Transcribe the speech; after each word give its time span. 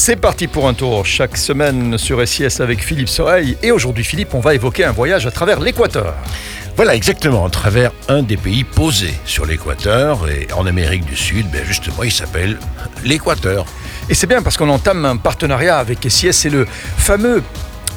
C'est 0.00 0.14
parti 0.14 0.46
pour 0.46 0.68
un 0.68 0.74
tour 0.74 1.04
chaque 1.04 1.36
semaine 1.36 1.98
sur 1.98 2.26
SIS 2.26 2.60
avec 2.60 2.84
Philippe 2.84 3.08
Soreille. 3.08 3.58
Et 3.64 3.72
aujourd'hui, 3.72 4.04
Philippe, 4.04 4.32
on 4.32 4.38
va 4.38 4.54
évoquer 4.54 4.84
un 4.84 4.92
voyage 4.92 5.26
à 5.26 5.32
travers 5.32 5.58
l'Équateur. 5.58 6.14
Voilà, 6.76 6.94
exactement, 6.94 7.44
à 7.44 7.50
travers 7.50 7.90
un 8.08 8.22
des 8.22 8.36
pays 8.36 8.62
posés 8.62 9.12
sur 9.24 9.44
l'équateur. 9.44 10.28
Et 10.28 10.46
en 10.52 10.66
Amérique 10.66 11.04
du 11.04 11.16
Sud, 11.16 11.50
ben 11.50 11.64
justement, 11.64 12.04
il 12.04 12.12
s'appelle 12.12 12.60
l'Équateur. 13.02 13.66
Et 14.08 14.14
c'est 14.14 14.28
bien 14.28 14.40
parce 14.40 14.56
qu'on 14.56 14.68
entame 14.68 15.04
un 15.04 15.16
partenariat 15.16 15.78
avec 15.78 16.06
SIS. 16.08 16.32
C'est 16.32 16.48
le 16.48 16.64
fameux 16.96 17.42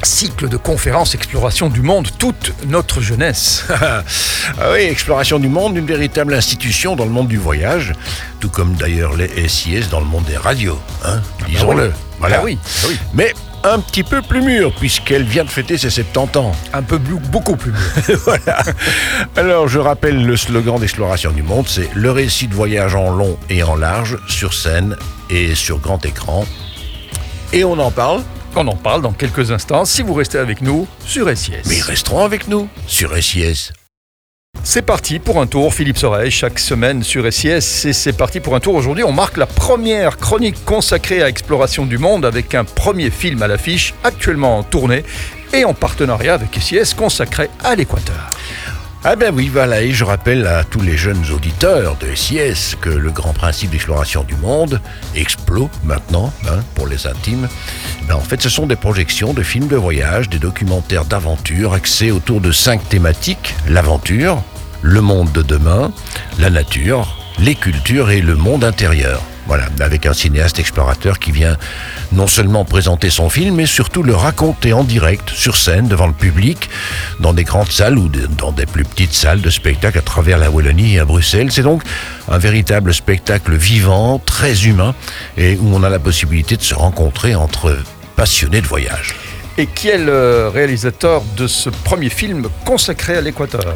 cycle 0.04 0.48
de 0.48 0.56
conférences 0.56 1.14
Exploration 1.14 1.68
du 1.68 1.82
Monde, 1.82 2.08
toute 2.18 2.52
notre 2.66 3.00
jeunesse. 3.00 3.64
ah 3.70 4.02
oui, 4.72 4.80
Exploration 4.80 5.38
du 5.38 5.48
Monde, 5.48 5.76
une 5.76 5.86
véritable 5.86 6.34
institution 6.34 6.96
dans 6.96 7.04
le 7.04 7.10
monde 7.10 7.28
du 7.28 7.38
voyage, 7.38 7.92
tout 8.40 8.48
comme 8.48 8.74
d'ailleurs 8.74 9.16
les 9.16 9.48
SIS 9.48 9.88
dans 9.90 10.00
le 10.00 10.06
monde 10.06 10.24
des 10.24 10.36
radios, 10.36 10.78
hein, 11.04 11.20
disons-le. 11.48 11.92
Voilà. 12.18 12.38
Ah 12.38 12.44
oui, 12.44 12.58
ah 12.62 12.86
oui. 12.88 12.96
Mais 13.14 13.34
un 13.64 13.78
petit 13.78 14.02
peu 14.02 14.22
plus 14.22 14.42
mûr, 14.42 14.72
puisqu'elle 14.74 15.24
vient 15.24 15.44
de 15.44 15.50
fêter 15.50 15.78
ses 15.78 15.90
70 15.90 16.38
ans. 16.38 16.52
Un 16.72 16.82
peu 16.82 16.98
plus, 16.98 17.14
beaucoup 17.14 17.56
plus 17.56 17.72
mûr. 17.72 18.18
voilà. 18.24 18.62
Alors, 19.36 19.68
je 19.68 19.78
rappelle 19.78 20.24
le 20.24 20.36
slogan 20.36 20.78
d'Exploration 20.78 21.32
du 21.32 21.42
Monde, 21.42 21.66
c'est 21.68 21.88
le 21.94 22.10
récit 22.10 22.48
de 22.48 22.54
voyage 22.54 22.94
en 22.94 23.10
long 23.10 23.38
et 23.50 23.62
en 23.62 23.76
large, 23.76 24.18
sur 24.28 24.54
scène 24.54 24.96
et 25.30 25.54
sur 25.54 25.78
grand 25.78 26.04
écran. 26.04 26.44
Et 27.52 27.64
on 27.64 27.78
en 27.78 27.90
parle 27.90 28.22
on 28.56 28.68
en 28.68 28.76
parle 28.76 29.02
dans 29.02 29.12
quelques 29.12 29.50
instants 29.50 29.84
si 29.84 30.02
vous 30.02 30.14
restez 30.14 30.38
avec 30.38 30.60
nous 30.62 30.86
sur 31.04 31.28
SIS. 31.36 31.62
Mais 31.66 31.76
ils 31.76 31.82
resteront 31.82 32.24
avec 32.24 32.48
nous 32.48 32.68
sur 32.86 33.14
SIS. 33.16 33.72
C'est 34.64 34.82
parti 34.82 35.18
pour 35.18 35.40
un 35.40 35.46
tour, 35.46 35.74
Philippe 35.74 35.98
Soreille, 35.98 36.30
chaque 36.30 36.58
semaine 36.58 37.02
sur 37.02 37.30
SIS. 37.32 37.86
Et 37.86 37.92
c'est 37.92 38.12
parti 38.12 38.38
pour 38.38 38.54
un 38.54 38.60
tour. 38.60 38.74
Aujourd'hui, 38.74 39.02
on 39.02 39.12
marque 39.12 39.36
la 39.36 39.46
première 39.46 40.18
chronique 40.18 40.64
consacrée 40.64 41.22
à 41.22 41.28
Exploration 41.28 41.84
du 41.84 41.98
Monde 41.98 42.24
avec 42.24 42.54
un 42.54 42.64
premier 42.64 43.10
film 43.10 43.42
à 43.42 43.48
l'affiche, 43.48 43.94
actuellement 44.04 44.58
en 44.58 44.62
tournée 44.62 45.04
et 45.52 45.64
en 45.64 45.74
partenariat 45.74 46.34
avec 46.34 46.54
SIS 46.54 46.94
consacré 46.94 47.50
à 47.64 47.74
l'Équateur. 47.74 48.30
Ah 49.04 49.16
ben 49.16 49.34
oui, 49.34 49.48
voilà, 49.48 49.82
et 49.82 49.90
je 49.90 50.04
rappelle 50.04 50.46
à 50.46 50.62
tous 50.62 50.80
les 50.80 50.96
jeunes 50.96 51.24
auditeurs 51.34 51.96
de 51.96 52.14
SIS 52.14 52.76
que 52.80 52.88
le 52.88 53.10
grand 53.10 53.32
principe 53.32 53.70
d'exploration 53.72 54.22
du 54.22 54.36
monde, 54.36 54.80
Explo 55.16 55.68
maintenant, 55.82 56.32
hein, 56.48 56.60
pour 56.76 56.86
les 56.86 57.08
intimes, 57.08 57.48
ben 58.06 58.14
en 58.14 58.20
fait 58.20 58.40
ce 58.40 58.48
sont 58.48 58.66
des 58.66 58.76
projections 58.76 59.34
de 59.34 59.42
films 59.42 59.66
de 59.66 59.74
voyage, 59.74 60.28
des 60.28 60.38
documentaires 60.38 61.04
d'aventure 61.04 61.72
axés 61.72 62.12
autour 62.12 62.40
de 62.40 62.52
cinq 62.52 62.88
thématiques, 62.88 63.56
l'aventure, 63.68 64.40
le 64.82 65.00
monde 65.00 65.32
de 65.32 65.42
demain, 65.42 65.90
la 66.38 66.50
nature, 66.50 67.18
les 67.40 67.56
cultures 67.56 68.12
et 68.12 68.20
le 68.20 68.36
monde 68.36 68.62
intérieur. 68.62 69.20
Voilà, 69.46 69.64
avec 69.80 70.06
un 70.06 70.12
cinéaste 70.12 70.60
explorateur 70.60 71.18
qui 71.18 71.32
vient 71.32 71.56
non 72.12 72.26
seulement 72.26 72.64
présenter 72.64 73.10
son 73.10 73.28
film, 73.28 73.56
mais 73.56 73.66
surtout 73.66 74.02
le 74.02 74.14
raconter 74.14 74.72
en 74.72 74.84
direct, 74.84 75.30
sur 75.30 75.56
scène, 75.56 75.88
devant 75.88 76.06
le 76.06 76.12
public, 76.12 76.70
dans 77.18 77.32
des 77.32 77.44
grandes 77.44 77.70
salles 77.70 77.98
ou 77.98 78.08
dans 78.08 78.52
des 78.52 78.66
plus 78.66 78.84
petites 78.84 79.12
salles 79.12 79.40
de 79.40 79.50
spectacle 79.50 79.98
à 79.98 80.02
travers 80.02 80.38
la 80.38 80.50
Wallonie 80.50 80.94
et 80.94 81.00
à 81.00 81.04
Bruxelles. 81.04 81.50
C'est 81.50 81.62
donc 81.62 81.82
un 82.30 82.38
véritable 82.38 82.94
spectacle 82.94 83.54
vivant, 83.54 84.20
très 84.24 84.64
humain, 84.64 84.94
et 85.36 85.56
où 85.56 85.74
on 85.74 85.82
a 85.82 85.90
la 85.90 85.98
possibilité 85.98 86.56
de 86.56 86.62
se 86.62 86.74
rencontrer 86.74 87.34
entre 87.34 87.76
passionnés 88.14 88.60
de 88.60 88.66
voyage. 88.66 89.16
Et 89.58 89.66
qui 89.66 89.88
est 89.88 89.98
le 89.98 90.48
réalisateur 90.48 91.22
de 91.36 91.46
ce 91.46 91.68
premier 91.68 92.08
film 92.08 92.46
consacré 92.64 93.16
à 93.16 93.20
l'Équateur? 93.20 93.74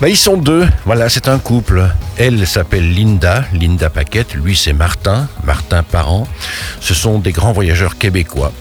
Bah, 0.00 0.08
ils 0.08 0.16
sont 0.16 0.36
deux, 0.36 0.66
voilà, 0.84 1.08
c'est 1.08 1.28
un 1.28 1.38
couple. 1.38 1.88
Elle 2.18 2.46
s'appelle 2.46 2.92
Linda, 2.92 3.44
Linda 3.52 3.90
Paquette, 3.90 4.34
lui 4.34 4.56
c'est 4.56 4.72
Martin, 4.72 5.28
Martin 5.44 5.82
Parent. 5.82 6.26
Ce 6.80 6.94
sont 6.94 7.18
des 7.18 7.32
grands 7.32 7.52
voyageurs 7.52 7.96
québécois. 7.96 8.52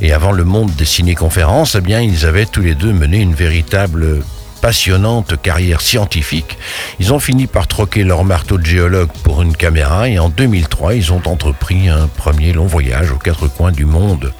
Et 0.00 0.12
avant 0.12 0.32
le 0.32 0.44
monde 0.44 0.70
des 0.76 0.84
ciné-conférences, 0.84 1.74
eh 1.76 1.80
bien, 1.80 2.00
ils 2.00 2.24
avaient 2.24 2.46
tous 2.46 2.60
les 2.62 2.74
deux 2.74 2.92
mené 2.92 3.18
une 3.18 3.34
véritable 3.34 4.22
passionnante 4.66 5.40
carrière 5.40 5.80
scientifique, 5.80 6.58
ils 6.98 7.12
ont 7.12 7.18
fini 7.18 7.46
par 7.46 7.66
troquer 7.66 8.02
leur 8.02 8.24
marteau 8.24 8.58
de 8.58 8.66
géologue 8.66 9.10
pour 9.22 9.42
une 9.42 9.56
caméra 9.56 10.08
et 10.08 10.18
en 10.18 10.28
2003, 10.28 10.94
ils 10.94 11.12
ont 11.12 11.22
entrepris 11.26 11.88
un 11.88 12.08
premier 12.08 12.52
long 12.52 12.66
voyage 12.66 13.10
aux 13.12 13.18
quatre 13.18 13.46
coins 13.48 13.72
du 13.72 13.84
monde. 13.84 14.32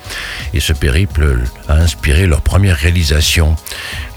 Et 0.55 0.61
ce 0.61 0.73
périple 0.73 1.45
a 1.69 1.75
inspiré 1.75 2.27
leur 2.27 2.41
première 2.41 2.77
réalisation. 2.77 3.57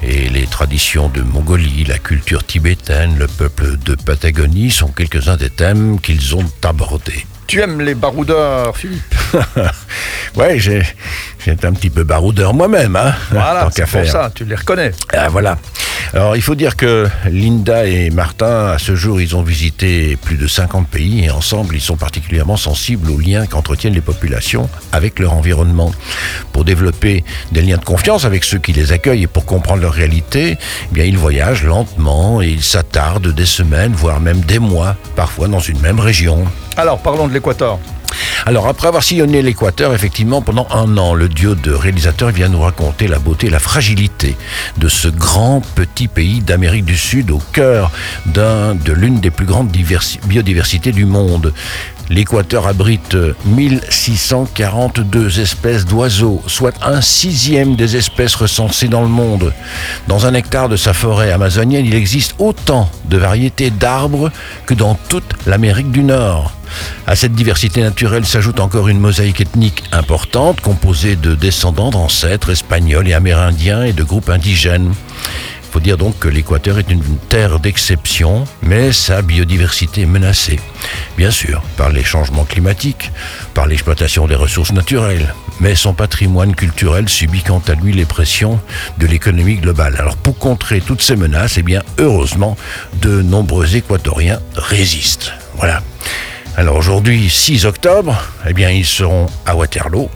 Et 0.01 0.29
les 0.29 0.45
traditions 0.47 1.09
de 1.09 1.21
Mongolie, 1.21 1.83
la 1.83 1.97
culture 1.97 2.45
tibétaine, 2.45 3.17
le 3.17 3.27
peuple 3.27 3.77
de 3.77 3.95
Patagonie 3.95 4.71
sont 4.71 4.87
quelques-uns 4.87 5.35
des 5.35 5.49
thèmes 5.49 5.99
qu'ils 5.99 6.35
ont 6.35 6.45
abordés. 6.63 7.25
Tu 7.47 7.59
aimes 7.61 7.81
les 7.81 7.95
baroudeurs, 7.95 8.77
Philippe 8.77 9.15
Ouais, 10.35 10.59
j'ai, 10.59 10.83
j'ai 11.43 11.51
un 11.51 11.73
petit 11.73 11.89
peu 11.89 12.03
baroudeur 12.03 12.53
moi-même, 12.53 12.95
hein. 12.95 13.13
Voilà, 13.31 13.67
c'est 13.71 13.89
pour 13.89 14.05
ça, 14.05 14.31
tu 14.33 14.45
les 14.45 14.55
reconnais. 14.55 14.91
Ah, 15.13 15.27
voilà. 15.29 15.57
Alors, 16.13 16.35
il 16.35 16.41
faut 16.41 16.55
dire 16.55 16.75
que 16.75 17.07
Linda 17.29 17.85
et 17.85 18.09
Martin, 18.09 18.67
à 18.67 18.79
ce 18.79 18.95
jour, 18.95 19.21
ils 19.21 19.35
ont 19.35 19.43
visité 19.43 20.17
plus 20.17 20.37
de 20.37 20.47
50 20.47 20.87
pays 20.87 21.23
et 21.23 21.29
ensemble, 21.29 21.75
ils 21.75 21.81
sont 21.81 21.97
particulièrement 21.97 22.57
sensibles 22.57 23.11
aux 23.11 23.19
liens 23.19 23.45
qu'entretiennent 23.45 23.93
les 23.93 24.01
populations 24.01 24.69
avec 24.91 25.19
leur 25.19 25.33
environnement. 25.33 25.91
Pour 26.51 26.65
développer 26.65 27.23
des 27.51 27.61
liens 27.61 27.77
de 27.77 27.85
confiance 27.85 28.25
avec 28.25 28.43
ceux 28.43 28.57
qui 28.57 28.73
les 28.73 28.91
accueillent 28.91 29.23
et 29.23 29.27
pour 29.27 29.45
comprendre 29.45 29.83
leur 29.83 29.93
réalité, 29.93 30.57
eh 30.59 30.93
bien, 30.93 31.05
ils 31.05 31.17
voyagent 31.17 31.63
lentement 31.63 32.41
et 32.41 32.47
ils 32.47 32.63
s'attardent 32.63 33.33
des 33.33 33.45
semaines, 33.45 33.93
voire 33.93 34.19
même 34.19 34.41
des 34.41 34.59
mois, 34.59 34.95
parfois 35.15 35.47
dans 35.47 35.59
une 35.59 35.79
même 35.79 35.99
région. 35.99 36.45
Alors, 36.75 36.97
parlons 36.99 37.27
de 37.27 37.33
l'Équateur. 37.33 37.77
Alors, 38.45 38.67
après 38.67 38.87
avoir 38.87 39.03
sillonné 39.03 39.41
l'Équateur, 39.41 39.93
effectivement, 39.93 40.41
pendant 40.41 40.67
un 40.71 40.97
an, 40.97 41.13
le 41.13 41.27
duo 41.27 41.55
de 41.55 41.71
réalisateurs 41.71 42.29
vient 42.29 42.47
nous 42.47 42.61
raconter 42.61 43.07
la 43.07 43.19
beauté 43.19 43.47
et 43.47 43.49
la 43.49 43.59
fragilité 43.59 44.37
de 44.77 44.87
ce 44.87 45.07
grand 45.07 45.61
petit 45.75 46.07
pays 46.07 46.39
d'Amérique 46.39 46.85
du 46.85 46.97
Sud 46.97 47.31
au 47.31 47.41
cœur 47.51 47.91
de 48.25 48.93
l'une 48.93 49.19
des 49.19 49.31
plus 49.31 49.45
grandes 49.45 49.69
biodiversités 49.69 50.91
du 50.91 51.05
monde. 51.05 51.53
L'Équateur 52.09 52.65
abrite 52.65 53.15
1642 53.45 55.39
espèces 55.39 55.85
d'oiseaux, 55.85 56.41
soit 56.47 56.73
un 56.81 57.01
sixième 57.01 57.75
des 57.75 57.97
espèces 57.97 58.33
recensées 58.33 58.87
dans 58.87 59.03
le 59.03 59.07
monde. 59.07 59.53
Dans 60.07 60.25
un 60.25 60.33
hectare 60.33 60.69
de 60.69 60.75
sa 60.75 60.93
forêt 60.93 61.31
amazonienne, 61.31 61.85
il 61.85 61.93
existe 61.93 62.33
autant 62.39 62.89
de 63.05 63.17
variétés 63.17 63.69
d'arbres 63.69 64.31
que 64.65 64.73
dans 64.73 64.95
toute 64.95 65.35
l'Amérique 65.45 65.91
du 65.91 66.01
Nord. 66.03 66.53
À 67.05 67.15
cette 67.15 67.33
diversité 67.33 67.81
naturelle 67.81 68.25
s'ajoute 68.25 68.59
encore 68.59 68.87
une 68.87 68.99
mosaïque 68.99 69.41
ethnique 69.41 69.83
importante 69.91 70.61
composée 70.61 71.15
de 71.15 71.35
descendants 71.35 71.91
d'ancêtres 71.91 72.49
espagnols 72.49 73.07
et 73.07 73.13
amérindiens 73.13 73.83
et 73.83 73.93
de 73.93 74.03
groupes 74.03 74.29
indigènes. 74.29 74.93
Il 75.69 75.73
faut 75.73 75.79
dire 75.81 75.97
donc 75.97 76.17
que 76.17 76.27
l'Équateur 76.27 76.79
est 76.79 76.89
une 76.89 77.03
terre 77.29 77.59
d'exception, 77.59 78.45
mais 78.63 78.91
sa 78.91 79.21
biodiversité 79.21 80.01
est 80.01 80.07
menacée. 80.07 80.59
Bien 81.15 81.29
sûr, 81.29 81.61
par 81.77 81.89
les 81.89 82.03
changements 82.03 82.43
climatiques, 82.43 83.11
par 83.53 83.67
l'exploitation 83.67 84.25
des 84.25 84.33
ressources 84.33 84.73
naturelles, 84.73 85.35
mais 85.59 85.75
son 85.75 85.93
patrimoine 85.93 86.55
culturel 86.55 87.07
subit 87.07 87.43
quant 87.43 87.61
à 87.67 87.75
lui 87.75 87.93
les 87.93 88.05
pressions 88.05 88.59
de 88.97 89.05
l'économie 89.05 89.57
globale. 89.57 89.95
Alors 89.99 90.17
pour 90.17 90.39
contrer 90.39 90.81
toutes 90.81 91.03
ces 91.03 91.15
menaces, 91.15 91.59
eh 91.59 91.61
bien 91.61 91.83
heureusement, 91.99 92.57
de 93.03 93.21
nombreux 93.21 93.75
Équatoriens 93.75 94.39
résistent. 94.55 95.33
Voilà. 95.53 95.83
Alors 96.57 96.77
aujourd'hui, 96.77 97.29
6 97.29 97.67
octobre, 97.67 98.19
eh 98.47 98.53
bien 98.53 98.71
ils 98.71 98.87
seront 98.87 99.27
à 99.45 99.55
Waterloo 99.55 100.09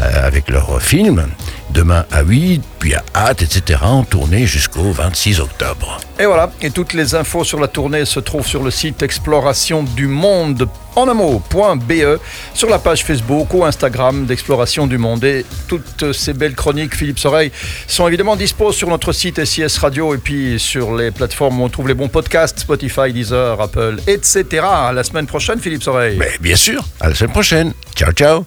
euh, 0.00 0.26
avec 0.26 0.50
leur 0.50 0.82
film 0.82 1.28
demain 1.70 2.04
à 2.10 2.22
8, 2.22 2.62
puis 2.78 2.94
à 2.94 3.02
Hâte, 3.14 3.42
etc., 3.42 3.80
en 3.82 4.04
tournée 4.04 4.46
jusqu'au 4.46 4.92
26 4.92 5.40
octobre. 5.40 5.98
Et 6.18 6.26
voilà, 6.26 6.50
et 6.62 6.70
toutes 6.70 6.92
les 6.92 7.14
infos 7.14 7.44
sur 7.44 7.60
la 7.60 7.68
tournée 7.68 8.04
se 8.04 8.20
trouvent 8.20 8.46
sur 8.46 8.62
le 8.62 8.70
site 8.70 9.02
exploration 9.02 9.82
du 9.82 10.06
monde 10.06 10.68
en 10.96 11.08
un 11.08 11.14
mot.be, 11.14 12.18
sur 12.54 12.68
la 12.68 12.78
page 12.78 13.04
Facebook 13.04 13.54
ou 13.54 13.64
Instagram 13.64 14.26
d'Exploration 14.26 14.86
du 14.86 14.98
Monde. 14.98 15.22
Et 15.24 15.46
toutes 15.68 16.12
ces 16.12 16.32
belles 16.32 16.54
chroniques, 16.54 16.94
Philippe 16.94 17.18
Soreille, 17.18 17.52
sont 17.86 18.08
évidemment 18.08 18.34
disposées 18.34 18.78
sur 18.78 18.88
notre 18.88 19.12
site 19.12 19.44
SIS 19.44 19.78
Radio 19.78 20.14
et 20.14 20.18
puis 20.18 20.58
sur 20.58 20.96
les 20.96 21.10
plateformes 21.10 21.60
où 21.60 21.64
on 21.64 21.68
trouve 21.68 21.88
les 21.88 21.94
bons 21.94 22.08
podcasts, 22.08 22.58
Spotify, 22.58 23.12
Deezer, 23.12 23.60
Apple, 23.60 23.98
etc. 24.08 24.44
À 24.64 24.92
la 24.92 25.04
semaine 25.04 25.26
prochaine, 25.26 25.60
Philippe 25.60 25.84
Soreille. 25.84 26.16
Mais 26.18 26.32
bien 26.40 26.56
sûr, 26.56 26.84
à 27.00 27.08
la 27.08 27.14
semaine 27.14 27.32
prochaine. 27.32 27.72
Ciao, 27.94 28.12
ciao. 28.12 28.44